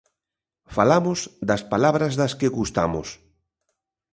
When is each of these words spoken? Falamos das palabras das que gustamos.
Falamos 0.75 1.19
das 1.49 1.61
palabras 1.71 2.13
das 2.19 2.33
que 2.39 2.53
gustamos. 2.57 3.07